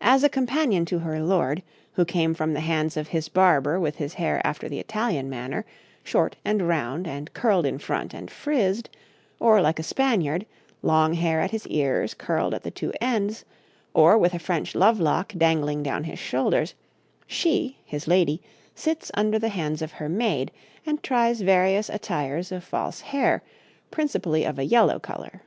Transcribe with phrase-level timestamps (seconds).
[0.00, 1.62] As a companion to her lord,
[1.92, 5.64] who came from the hands of his barber with his hair after the Italian manner,
[6.02, 8.90] short and round and curled in front and frizzed,
[9.38, 10.46] or like a Spaniard,
[10.82, 13.44] long hair at his ears curled at the two ends,
[13.94, 16.74] or with a French love lock dangling down his shoulders,
[17.28, 18.42] she his lady
[18.74, 20.50] sits under the hands of her maid,
[20.84, 23.44] and tries various attires of false hair,
[23.92, 25.42] principally of a yellow colour.